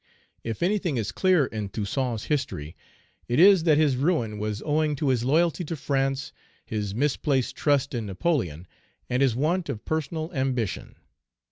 If 0.43 0.63
anything 0.63 0.97
is 0.97 1.11
clear 1.11 1.45
in 1.45 1.69
Toussaint's 1.69 2.23
history, 2.23 2.75
it 3.27 3.39
is 3.39 3.65
that 3.65 3.77
his 3.77 3.97
ruin 3.97 4.39
was 4.39 4.63
owing 4.65 4.95
to 4.95 5.09
his 5.09 5.23
loyalty 5.23 5.63
to 5.65 5.75
France, 5.75 6.33
his 6.65 6.95
misplaced 6.95 7.55
trust 7.55 7.93
in 7.93 8.07
Napoleon, 8.07 8.65
and 9.11 9.21
his 9.21 9.35
want 9.35 9.69
of 9.69 9.85
personal 9.85 10.33
ambition. 10.33 10.95